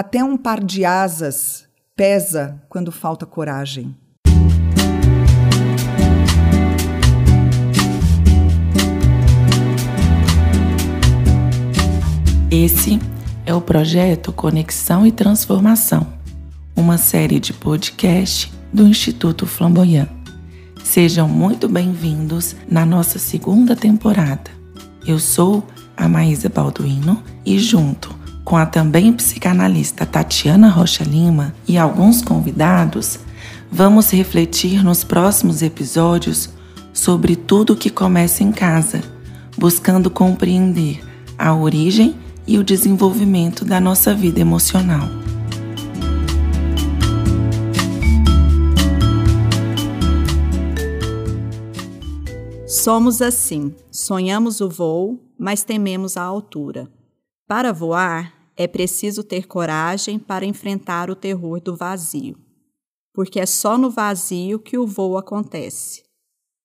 [0.00, 3.96] Até um par de asas pesa quando falta coragem.
[12.48, 13.00] Esse
[13.44, 16.06] é o projeto Conexão e Transformação,
[16.76, 20.08] uma série de podcast do Instituto Flamboyant.
[20.84, 24.48] Sejam muito bem-vindos na nossa segunda temporada.
[25.04, 28.16] Eu sou a Maísa Balduino e junto
[28.48, 33.18] com a também psicanalista Tatiana Rocha Lima e alguns convidados,
[33.70, 36.48] vamos refletir nos próximos episódios
[36.90, 39.02] sobre tudo que começa em casa,
[39.58, 41.04] buscando compreender
[41.36, 42.16] a origem
[42.46, 45.06] e o desenvolvimento da nossa vida emocional.
[52.66, 56.88] Somos assim: sonhamos o voo, mas tememos a altura.
[57.46, 62.36] Para voar, é preciso ter coragem para enfrentar o terror do vazio,
[63.14, 66.02] porque é só no vazio que o voo acontece.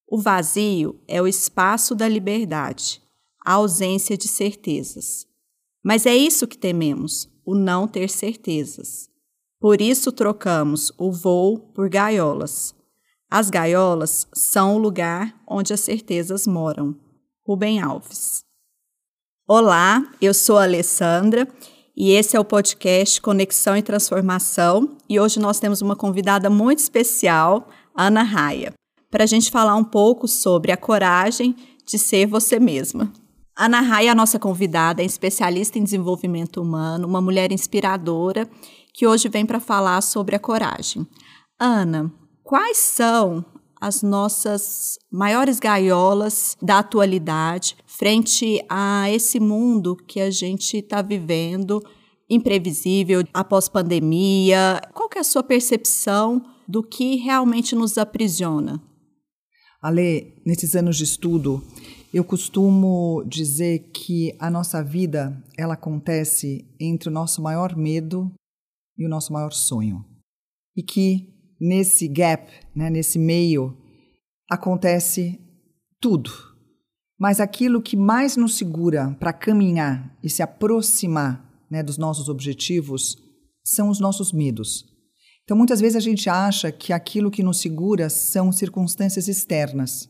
[0.08, 3.00] O vazio é o espaço da liberdade,
[3.46, 5.28] a ausência de certezas.
[5.84, 9.08] Mas é isso que tememos, o não ter certezas.
[9.60, 12.74] Por isso trocamos o voo por gaiolas.
[13.30, 17.00] As gaiolas são o lugar onde as certezas moram.
[17.46, 18.44] Rubem Alves.
[19.48, 21.48] Olá, eu sou a Alessandra
[21.96, 24.98] e esse é o podcast Conexão e Transformação.
[25.08, 28.74] E hoje nós temos uma convidada muito especial, Ana Raia,
[29.12, 33.14] para a gente falar um pouco sobre a coragem de ser você mesma.
[33.56, 38.50] Ana Raia, a nossa convidada, é especialista em desenvolvimento humano, uma mulher inspiradora
[38.92, 41.06] que hoje vem para falar sobre a coragem.
[41.60, 42.12] Ana,
[42.44, 43.46] quais são
[43.84, 51.84] as nossas maiores gaiolas da atualidade frente a esse mundo que a gente está vivendo,
[52.30, 54.80] imprevisível, após pandemia?
[54.94, 58.82] Qual é a sua percepção do que realmente nos aprisiona?
[59.82, 61.62] Ale, nesses anos de estudo,
[62.14, 68.32] eu costumo dizer que a nossa vida ela acontece entre o nosso maior medo
[68.98, 70.06] e o nosso maior sonho.
[70.74, 71.33] E que
[71.64, 73.78] nesse gap, né, nesse meio,
[74.52, 75.40] acontece
[76.02, 76.30] tudo.
[77.18, 83.16] Mas aquilo que mais nos segura para caminhar e se aproximar né, dos nossos objetivos
[83.64, 84.86] são os nossos medos.
[85.46, 90.10] Então, muitas vezes a gente acha que aquilo que nos segura são circunstâncias externas,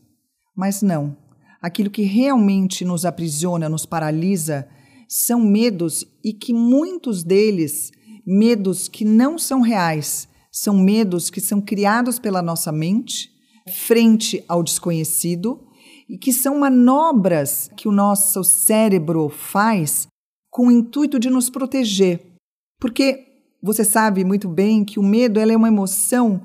[0.56, 1.16] mas não.
[1.62, 4.68] Aquilo que realmente nos aprisiona, nos paralisa,
[5.08, 7.92] são medos e que muitos deles,
[8.26, 13.28] medos que não são reais, são medos que são criados pela nossa mente
[13.68, 15.60] frente ao desconhecido
[16.08, 20.06] e que são manobras que o nosso cérebro faz
[20.48, 22.20] com o intuito de nos proteger.
[22.78, 23.24] Porque
[23.60, 26.40] você sabe muito bem que o medo é uma emoção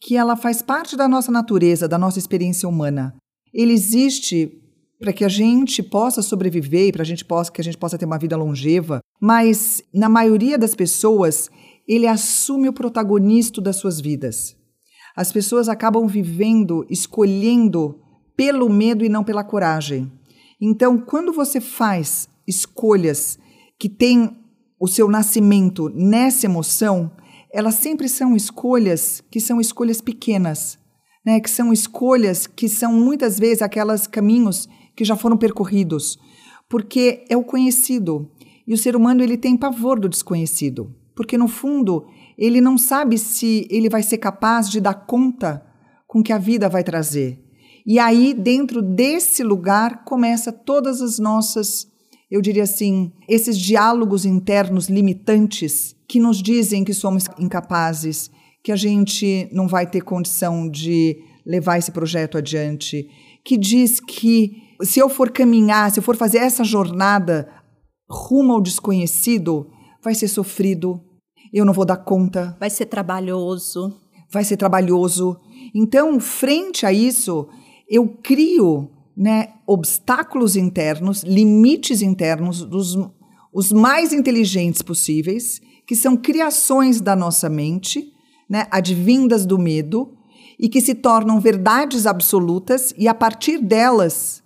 [0.00, 3.14] que ela faz parte da nossa natureza, da nossa experiência humana.
[3.54, 4.60] Ele existe
[4.98, 7.96] para que a gente possa sobreviver e para a gente possa que a gente possa
[7.96, 11.48] ter uma vida longeva, mas na maioria das pessoas
[11.94, 14.56] ele assume o protagonista das suas vidas.
[15.14, 18.00] As pessoas acabam vivendo, escolhendo
[18.34, 20.10] pelo medo e não pela coragem.
[20.58, 23.38] Então, quando você faz escolhas
[23.78, 24.38] que têm
[24.80, 27.10] o seu nascimento nessa emoção,
[27.52, 30.78] elas sempre são escolhas que são escolhas pequenas,
[31.24, 31.40] né?
[31.40, 34.66] que são escolhas que são muitas vezes aquelas caminhos
[34.96, 36.18] que já foram percorridos,
[36.70, 38.30] porque é o conhecido.
[38.66, 42.06] E o ser humano ele tem pavor do desconhecido porque no fundo
[42.36, 45.64] ele não sabe se ele vai ser capaz de dar conta
[46.06, 47.42] com que a vida vai trazer.
[47.86, 51.86] E aí, dentro desse lugar, começa todas as nossas,
[52.30, 58.30] eu diria assim, esses diálogos internos limitantes que nos dizem que somos incapazes,
[58.62, 63.08] que a gente não vai ter condição de levar esse projeto adiante,
[63.44, 64.52] que diz que
[64.82, 67.48] se eu for caminhar, se eu for fazer essa jornada
[68.08, 69.68] rumo ao desconhecido,
[70.02, 71.00] vai ser sofrido,
[71.52, 72.56] eu não vou dar conta.
[72.58, 74.00] Vai ser trabalhoso.
[74.30, 75.38] Vai ser trabalhoso.
[75.74, 77.48] Então, frente a isso,
[77.88, 82.96] eu crio né, obstáculos internos, limites internos dos
[83.52, 88.10] os mais inteligentes possíveis, que são criações da nossa mente,
[88.48, 90.16] né, advindas do medo,
[90.58, 94.42] e que se tornam verdades absolutas, e a partir delas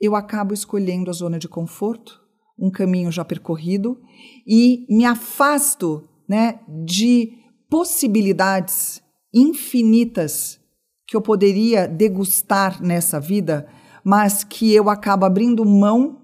[0.00, 2.20] eu acabo escolhendo a zona de conforto,
[2.58, 4.00] um caminho já percorrido
[4.46, 7.32] e me afasto né, de
[7.70, 9.02] possibilidades
[9.32, 10.58] infinitas
[11.06, 13.68] que eu poderia degustar nessa vida,
[14.04, 16.22] mas que eu acabo abrindo mão,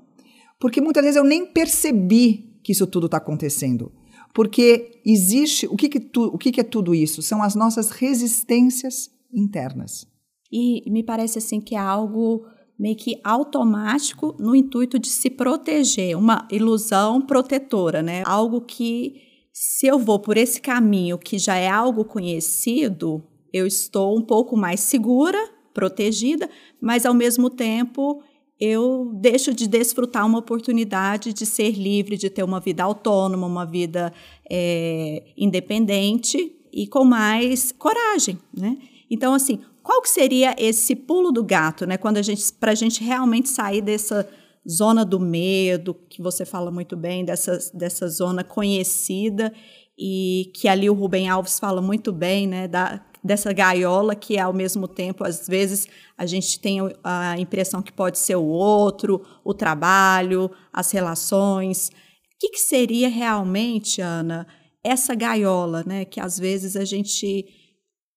[0.61, 3.93] porque muitas vezes eu nem percebi que isso tudo está acontecendo.
[4.35, 5.67] Porque existe.
[5.67, 7.23] O que, que, tu, o que, que é tudo isso?
[7.23, 10.07] São as nossas resistências internas.
[10.51, 12.45] E me parece assim que é algo
[12.79, 18.23] meio que automático no intuito de se proteger, uma ilusão protetora, né?
[18.27, 19.23] Algo que
[19.53, 23.23] se eu vou por esse caminho que já é algo conhecido,
[23.53, 25.39] eu estou um pouco mais segura,
[25.73, 26.51] protegida,
[26.81, 28.21] mas ao mesmo tempo
[28.59, 33.65] eu deixo de desfrutar uma oportunidade de ser livre, de ter uma vida autônoma, uma
[33.65, 34.13] vida
[34.51, 38.77] é, independente e com mais coragem, né?
[39.11, 41.99] Então, assim, qual que seria esse pulo do gato, né?
[41.99, 44.27] Quando a gente, para a gente realmente sair dessa
[44.67, 49.53] zona do medo, que você fala muito bem, dessa, dessa zona conhecida
[49.99, 52.67] e que ali o Rubem Alves fala muito bem, né?
[52.67, 55.87] Da, dessa gaiola que ao mesmo tempo às vezes
[56.17, 61.89] a gente tem a impressão que pode ser o outro, o trabalho, as relações.
[61.89, 61.93] O
[62.41, 64.47] que, que seria realmente, Ana,
[64.83, 66.07] essa gaiola, né?
[66.07, 67.45] Que às vezes a gente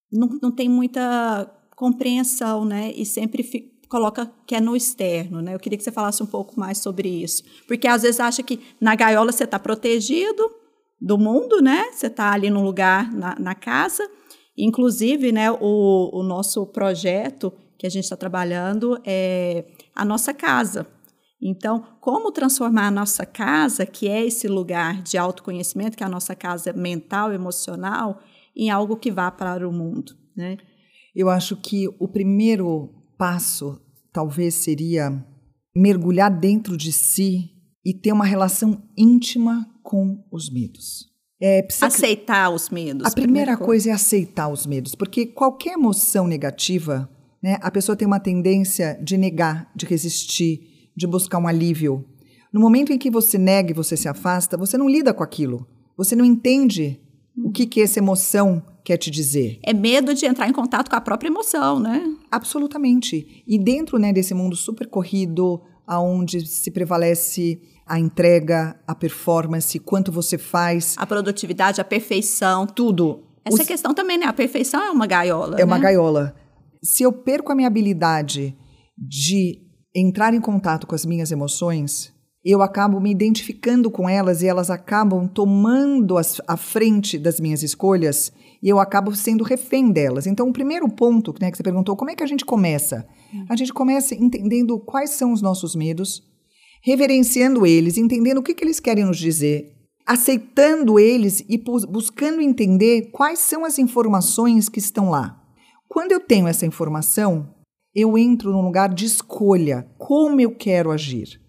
[0.10, 2.92] não, não tem muita compreensão, né?
[2.96, 5.54] E sempre coloca que é no externo, né?
[5.54, 8.60] Eu queria que você falasse um pouco mais sobre isso, porque às vezes acha que
[8.82, 10.52] na gaiola você está protegido
[11.00, 11.92] do mundo, né?
[11.94, 14.10] Você está ali num lugar na, na casa.
[14.58, 15.52] Inclusive, né?
[15.52, 19.66] O, o nosso projeto que a gente está trabalhando é
[19.96, 20.88] a nossa casa.
[21.40, 26.10] Então, como transformar a nossa casa, que é esse lugar de autoconhecimento, que é a
[26.10, 28.20] nossa casa mental, emocional,
[28.56, 30.58] em algo que vá para o mundo, né?
[31.18, 33.82] Eu acho que o primeiro passo
[34.14, 35.26] talvez seria
[35.76, 37.50] mergulhar dentro de si
[37.84, 41.08] e ter uma relação íntima com os medos.
[41.42, 43.08] É, aceitar os medos.
[43.08, 47.10] A primeira coisa é aceitar os medos, porque qualquer emoção negativa,
[47.42, 52.06] né, a pessoa tem uma tendência de negar, de resistir, de buscar um alívio.
[52.54, 55.68] No momento em que você nega e você se afasta, você não lida com aquilo.
[55.98, 57.02] Você não entende
[57.44, 59.60] o que, que essa emoção quer te dizer.
[59.64, 62.02] É medo de entrar em contato com a própria emoção, né?
[62.32, 63.44] Absolutamente.
[63.46, 70.10] E dentro né, desse mundo super corrido, aonde se prevalece a entrega, a performance, quanto
[70.10, 70.96] você faz.
[70.98, 72.66] A produtividade, a perfeição.
[72.66, 73.26] Tudo.
[73.44, 73.68] Essa Os...
[73.68, 74.26] questão também, né?
[74.26, 75.56] A perfeição é uma gaiola.
[75.56, 75.66] É né?
[75.66, 76.34] uma gaiola.
[76.82, 78.56] Se eu perco a minha habilidade
[78.98, 79.64] de
[79.94, 84.70] entrar em contato com as minhas emoções, eu acabo me identificando com elas e elas
[84.70, 88.32] acabam tomando as, a frente das minhas escolhas
[88.62, 90.28] e eu acabo sendo refém delas.
[90.28, 93.08] Então, o primeiro ponto né, que você perguntou, como é que a gente começa?
[93.50, 96.24] A gente começa entendendo quais são os nossos medos,
[96.82, 99.74] reverenciando eles, entendendo o que, que eles querem nos dizer,
[100.06, 105.42] aceitando eles e buscando entender quais são as informações que estão lá.
[105.88, 107.54] Quando eu tenho essa informação,
[107.94, 111.42] eu entro num lugar de escolha, como eu quero agir.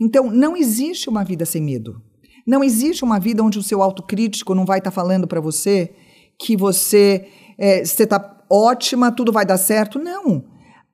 [0.00, 2.00] Então, não existe uma vida sem medo.
[2.46, 5.92] Não existe uma vida onde o seu autocrítico não vai estar tá falando para você
[6.38, 7.28] que você
[7.58, 9.98] é, está ótima, tudo vai dar certo.
[9.98, 10.44] Não.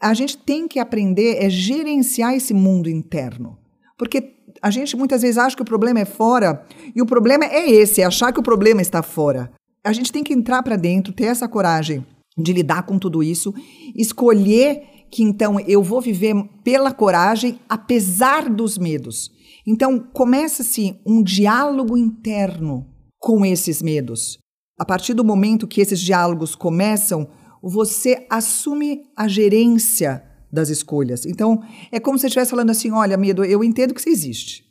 [0.00, 3.58] A gente tem que aprender é gerenciar esse mundo interno.
[3.96, 7.70] Porque a gente muitas vezes acha que o problema é fora e o problema é
[7.70, 9.52] esse, é achar que o problema está fora.
[9.84, 12.04] A gente tem que entrar para dentro, ter essa coragem
[12.36, 13.52] de lidar com tudo isso,
[13.94, 16.34] escolher que então eu vou viver
[16.64, 19.30] pela coragem, apesar dos medos.
[19.66, 22.86] Então começa-se um diálogo interno
[23.18, 24.38] com esses medos.
[24.82, 27.28] A partir do momento que esses diálogos começam,
[27.62, 31.24] você assume a gerência das escolhas.
[31.24, 31.62] Então,
[31.92, 34.64] é como se você estivesse falando assim: olha, medo, eu entendo que você existe.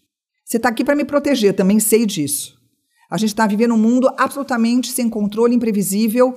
[0.44, 2.58] Você está aqui para me proteger, também sei disso.
[3.10, 6.36] A gente está vivendo um mundo absolutamente sem controle, imprevisível,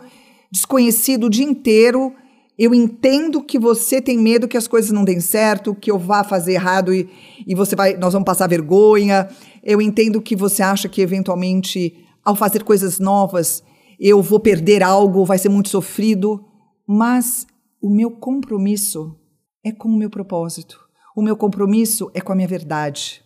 [0.53, 2.15] desconhecido o dia inteiro
[2.57, 6.23] eu entendo que você tem medo que as coisas não deem certo, que eu vá
[6.23, 7.09] fazer errado e,
[7.45, 9.29] e você vai, nós vamos passar vergonha.
[9.63, 13.63] Eu entendo que você acha que eventualmente, ao fazer coisas novas,
[13.99, 16.45] eu vou perder algo, vai ser muito sofrido.
[16.87, 17.47] Mas
[17.81, 19.17] o meu compromisso
[19.65, 20.81] é com o meu propósito.
[21.17, 23.23] O meu compromisso é com a minha verdade.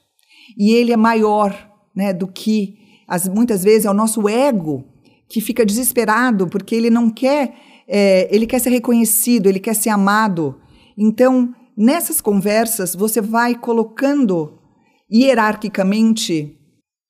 [0.56, 1.54] E ele é maior,
[1.94, 4.84] né, do que as, muitas vezes é o nosso ego
[5.28, 7.54] que fica desesperado porque ele não quer
[7.88, 10.60] é, ele quer ser reconhecido, ele quer ser amado.
[10.96, 14.58] Então, nessas conversas, você vai colocando
[15.10, 16.54] hierarquicamente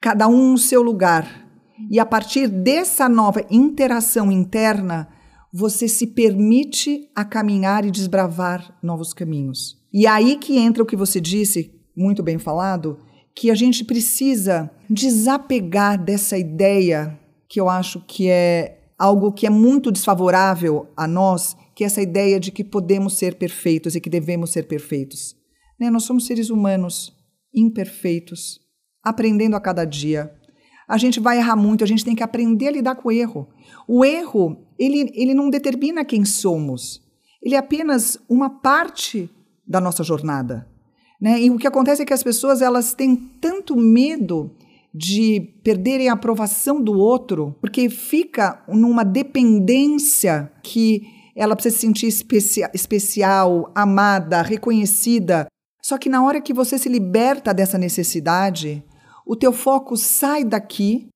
[0.01, 1.48] cada um no seu lugar.
[1.91, 5.09] E a partir dessa nova interação interna,
[5.53, 9.77] você se permite a caminhar e desbravar novos caminhos.
[9.93, 12.99] E aí que entra o que você disse, muito bem falado,
[13.35, 17.19] que a gente precisa desapegar dessa ideia
[17.49, 22.03] que eu acho que é algo que é muito desfavorável a nós, que é essa
[22.03, 25.37] ideia de que podemos ser perfeitos e que devemos ser perfeitos.
[25.81, 25.89] Né?
[25.89, 27.17] Nós somos seres humanos
[27.55, 28.61] imperfeitos,
[29.03, 30.31] aprendendo a cada dia.
[30.89, 33.47] A gente vai errar muito, a gente tem que aprender a lidar com o erro.
[33.87, 37.03] O erro, ele, ele não determina quem somos.
[37.43, 39.31] Ele é apenas uma parte
[39.67, 40.67] da nossa jornada.
[41.21, 41.43] Né?
[41.43, 44.55] E o que acontece é que as pessoas elas têm tanto medo
[44.95, 51.03] de perderem a aprovação do outro, porque fica numa dependência que
[51.37, 55.47] ela precisa se sentir especia especial, amada, reconhecida.
[55.83, 58.83] Só que na hora que você se liberta dessa necessidade,
[59.29, 61.11] o teu foco sai daqui,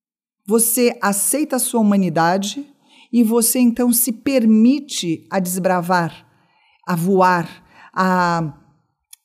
[0.46, 2.68] você aceita a sua humanidade
[3.10, 6.26] e você então se permite a desbravar,
[6.86, 7.64] a voar,
[7.94, 8.52] a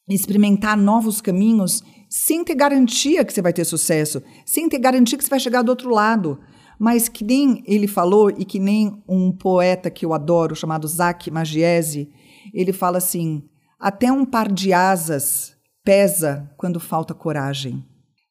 [0.08, 5.24] experimentar novos caminhos sem ter garantia que você vai ter sucesso, sem ter garantia que
[5.26, 6.40] você vai chegar do outro lado.
[6.80, 11.30] Mas que nem ele falou e que nem um poeta que eu adoro, chamado Zach
[11.30, 12.10] Magiese,
[12.54, 13.44] ele fala assim:
[13.78, 17.84] até um par de asas pesa quando falta coragem.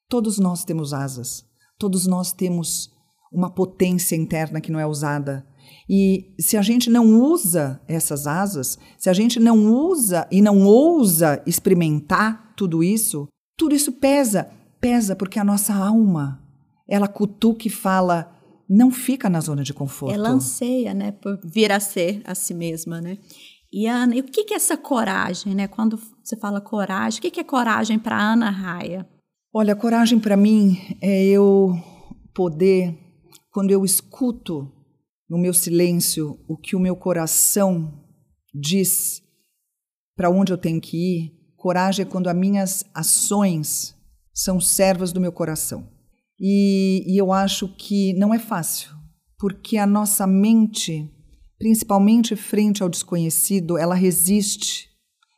[0.09, 1.45] Todos nós temos asas,
[1.79, 2.91] todos nós temos
[3.33, 5.47] uma potência interna que não é usada.
[5.89, 10.65] E se a gente não usa essas asas, se a gente não usa e não
[10.65, 14.51] ousa experimentar tudo isso, tudo isso pesa.
[14.81, 16.41] Pesa porque a nossa alma,
[16.89, 18.33] ela cutuca e fala,
[18.69, 20.15] não fica na zona de conforto.
[20.15, 23.19] Ela anseia, né, por vir a ser a si mesma, né?
[23.73, 25.67] E Ana, e o que é essa coragem, né?
[25.67, 29.09] Quando você fala coragem, o que é coragem para Ana Raia?
[29.59, 31.73] Olha, coragem para mim é eu
[32.35, 32.95] poder,
[33.51, 34.71] quando eu escuto
[35.31, 38.05] no meu silêncio o que o meu coração
[38.53, 39.23] diz
[40.15, 43.97] para onde eu tenho que ir, coragem é quando as minhas ações
[44.31, 45.89] são servas do meu coração.
[46.39, 48.91] E, e eu acho que não é fácil,
[49.39, 51.11] porque a nossa mente,
[51.59, 54.91] principalmente frente ao desconhecido, ela resiste.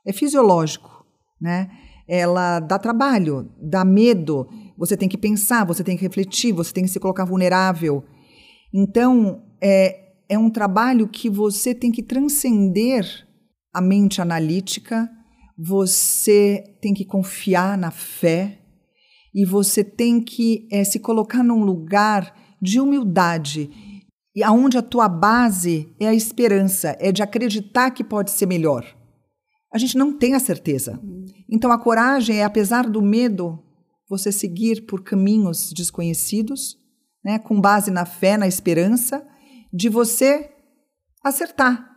[0.04, 1.06] É fisiológico,
[1.40, 1.70] né?
[2.09, 4.49] Ela dá trabalho, dá medo.
[4.77, 8.03] Você tem que pensar, você tem que refletir, você tem que se colocar vulnerável.
[8.73, 13.27] Então, é, é um trabalho que você tem que transcender
[13.73, 15.09] a mente analítica,
[15.57, 18.61] você tem que confiar na fé
[19.35, 23.71] e você tem que é, se colocar num lugar de humildade,
[24.35, 28.87] e aonde a tua base é a esperança, é de acreditar que pode ser melhor.
[29.73, 31.00] A gente não tem a certeza.
[31.50, 33.62] Então a coragem é, apesar do medo,
[34.09, 36.76] você seguir por caminhos desconhecidos,
[37.25, 39.26] né, com base na fé, na esperança,
[39.73, 40.50] de você
[41.23, 41.88] acertar.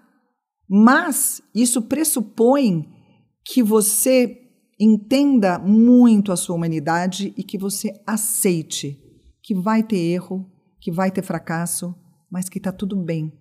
[0.67, 2.87] Mas isso pressupõe
[3.43, 4.37] que você
[4.79, 8.99] entenda muito a sua humanidade e que você aceite
[9.43, 11.95] que vai ter erro, que vai ter fracasso,
[12.31, 13.31] mas que está tudo bem,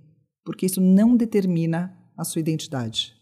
[0.44, 3.14] porque isso não determina a sua identidade.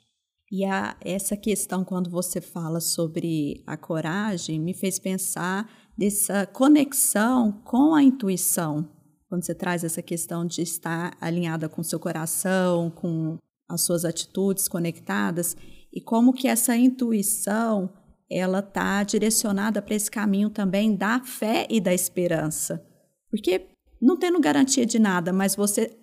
[0.51, 7.53] E a, essa questão, quando você fala sobre a coragem, me fez pensar dessa conexão
[7.65, 8.89] com a intuição.
[9.29, 13.37] Quando você traz essa questão de estar alinhada com seu coração, com
[13.69, 15.55] as suas atitudes conectadas,
[15.93, 17.91] e como que essa intuição
[18.31, 22.85] ela está direcionada para esse caminho também da fé e da esperança.
[23.31, 23.67] Porque
[24.01, 25.99] não tendo garantia de nada, mas você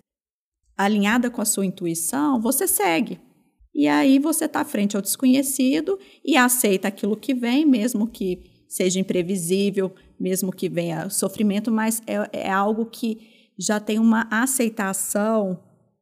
[0.76, 3.25] alinhada com a sua intuição, você segue.
[3.76, 8.98] E aí você está frente ao desconhecido e aceita aquilo que vem, mesmo que seja
[8.98, 13.18] imprevisível, mesmo que venha sofrimento, mas é, é algo que
[13.58, 15.60] já tem uma aceitação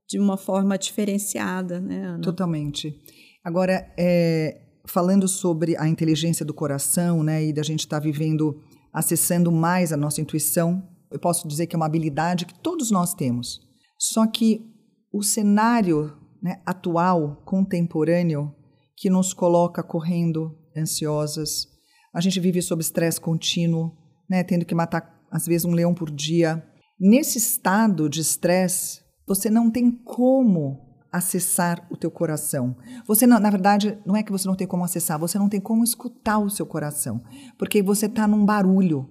[0.08, 2.20] de uma forma diferenciada, né, Ana?
[2.20, 2.96] Totalmente.
[3.42, 8.62] Agora, é, falando sobre a inteligência do coração, né, e da gente estar tá vivendo,
[8.92, 13.14] acessando mais a nossa intuição, eu posso dizer que é uma habilidade que todos nós
[13.14, 13.60] temos.
[13.98, 14.64] Só que
[15.12, 16.12] o cenário
[16.44, 18.54] né, atual, contemporâneo,
[18.94, 21.66] que nos coloca correndo, ansiosas,
[22.12, 23.96] a gente vive sob estresse contínuo,
[24.28, 26.62] né, tendo que matar às vezes um leão por dia.
[27.00, 32.76] Nesse estado de estresse, você não tem como acessar o teu coração.
[33.06, 35.60] Você não, na verdade, não é que você não tem como acessar, você não tem
[35.60, 37.22] como escutar o seu coração,
[37.58, 39.08] porque você está num barulho,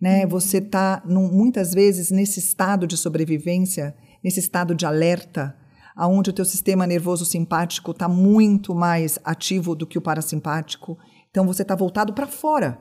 [0.00, 0.24] né?
[0.24, 0.30] Uhum.
[0.30, 3.94] Você está muitas vezes nesse estado de sobrevivência,
[4.24, 5.56] nesse estado de alerta,
[5.96, 10.98] aonde o teu sistema nervoso simpático está muito mais ativo do que o parasimpático.
[11.30, 12.78] Então você está voltado para fora,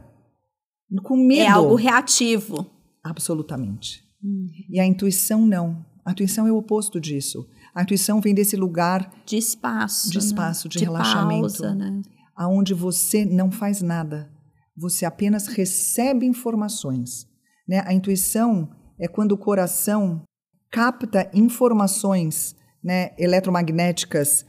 [1.02, 1.42] com medo.
[1.42, 2.70] É algo reativo.
[3.02, 4.04] Absolutamente.
[4.22, 4.48] Uhum.
[4.70, 5.86] E a intuição não.
[6.06, 7.48] A intuição é o oposto disso.
[7.74, 10.72] A intuição vem desse lugar de espaço, de espaço, né?
[10.72, 12.02] de, de, relaxamento, pausa, né?
[12.36, 14.32] aonde você não faz nada,
[14.78, 17.28] você apenas recebe informações.
[17.68, 17.82] Né?
[17.86, 18.70] A intuição
[19.00, 20.24] é quando o coração
[20.72, 22.56] capta informações
[22.86, 24.46] né, eletromagnéticas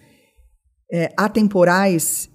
[0.92, 2.28] é, atemporais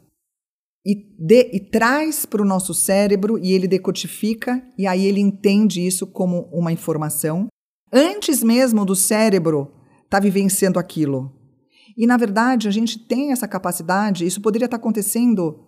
[0.83, 5.85] e, de, e traz para o nosso cérebro e ele decodifica e aí ele entende
[5.85, 7.47] isso como uma informação
[7.93, 9.71] antes mesmo do cérebro
[10.03, 11.31] estar tá vivenciando aquilo.
[11.95, 15.63] E na verdade a gente tem essa capacidade, isso poderia estar tá acontecendo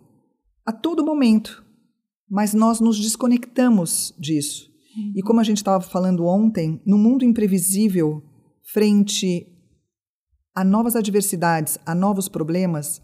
[0.66, 1.63] a todo momento,
[2.28, 4.68] mas nós nos desconectamos disso.
[5.16, 8.24] E como a gente estava falando ontem, no mundo imprevisível,
[8.63, 9.52] frente
[10.55, 13.01] a novas adversidades, a novos problemas,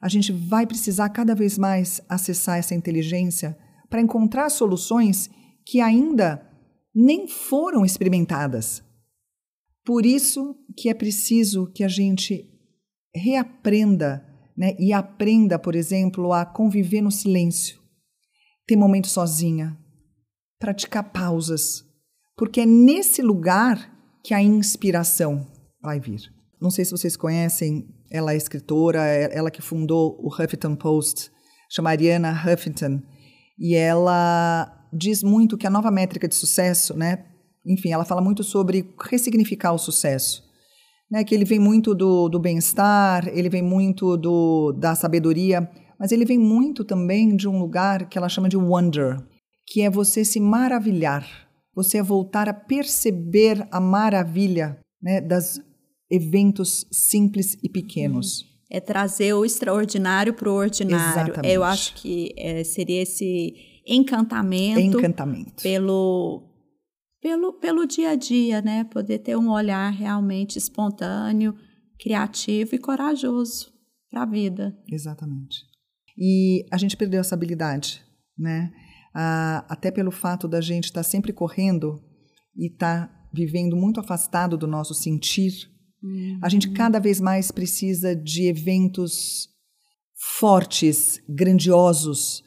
[0.00, 3.56] a gente vai precisar cada vez mais acessar essa inteligência
[3.88, 5.30] para encontrar soluções
[5.64, 6.44] que ainda
[6.94, 8.82] nem foram experimentadas.
[9.84, 12.48] Por isso que é preciso que a gente
[13.14, 17.80] reaprenda né, e aprenda, por exemplo, a conviver no silêncio,
[18.66, 19.78] ter momentos sozinha,
[20.58, 21.84] praticar pausas,
[22.36, 23.90] porque é nesse lugar
[24.24, 25.46] que a inspiração
[25.80, 26.41] vai vir.
[26.62, 31.28] Não sei se vocês conhecem ela é escritora, é ela que fundou o Huffington Post,
[31.68, 33.00] chama Ariana Huffington,
[33.58, 37.24] e ela diz muito que a nova métrica de sucesso, né?
[37.66, 40.42] Enfim, ela fala muito sobre ressignificar o sucesso.
[41.10, 46.10] Né, que ele vem muito do, do bem-estar, ele vem muito do, da sabedoria, mas
[46.10, 49.18] ele vem muito também de um lugar que ela chama de wonder,
[49.66, 51.26] que é você se maravilhar,
[51.74, 55.60] você é voltar a perceber a maravilha né, das
[56.12, 58.44] eventos simples e pequenos.
[58.70, 61.32] É trazer o extraordinário para o ordinário.
[61.32, 61.54] Exatamente.
[61.54, 63.54] Eu acho que é, seria esse
[63.86, 65.62] encantamento, encantamento.
[65.62, 66.42] Pelo,
[67.20, 68.84] pelo, pelo dia a dia, né?
[68.84, 71.54] Poder ter um olhar realmente espontâneo,
[71.98, 73.72] criativo e corajoso
[74.10, 74.76] para a vida.
[74.88, 75.64] Exatamente.
[76.16, 78.02] E a gente perdeu essa habilidade,
[78.38, 78.70] né?
[79.14, 82.02] Ah, até pelo fato da gente estar tá sempre correndo
[82.56, 85.52] e estar tá vivendo muito afastado do nosso sentir,
[86.02, 86.38] Uhum.
[86.42, 89.48] A gente cada vez mais precisa de eventos
[90.38, 92.42] fortes, grandiosos,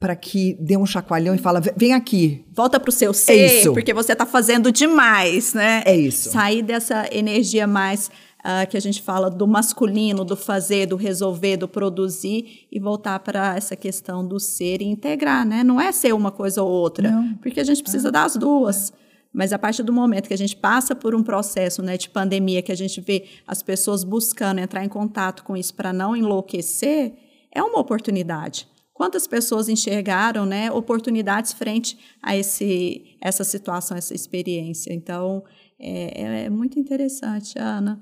[0.00, 2.44] para que dê um chacoalhão e fala, vem aqui.
[2.54, 3.72] Volta para o seu ser, é isso.
[3.72, 5.82] porque você está fazendo demais, né?
[5.84, 6.30] É isso.
[6.30, 8.08] Sair dessa energia mais
[8.40, 13.18] uh, que a gente fala do masculino, do fazer, do resolver, do produzir e voltar
[13.20, 15.64] para essa questão do ser e integrar, né?
[15.64, 17.34] Não é ser uma coisa ou outra, Não.
[17.34, 18.12] porque a gente precisa é.
[18.12, 18.92] das duas.
[19.38, 22.60] Mas a partir do momento que a gente passa por um processo né, de pandemia,
[22.60, 27.14] que a gente vê as pessoas buscando entrar em contato com isso para não enlouquecer,
[27.54, 28.66] é uma oportunidade.
[28.92, 34.92] Quantas pessoas enxergaram né, oportunidades frente a esse, essa situação, essa experiência?
[34.92, 35.44] Então,
[35.78, 38.00] é, é, muito interessante, Ana.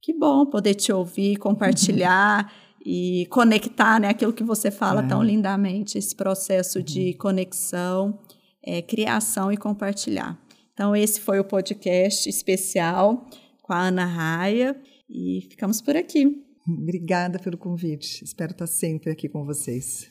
[0.00, 2.50] Que bom poder te ouvir, compartilhar
[2.82, 5.06] e conectar né, aquilo que você fala é.
[5.06, 7.18] tão lindamente, esse processo de uhum.
[7.18, 8.18] conexão,
[8.62, 10.41] é, criação e compartilhar.
[10.72, 13.26] Então, esse foi o podcast especial
[13.62, 16.42] com a Ana Raia e ficamos por aqui.
[16.66, 18.24] Obrigada pelo convite.
[18.24, 20.10] Espero estar sempre aqui com vocês.